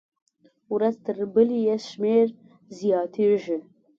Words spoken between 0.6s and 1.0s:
ورځ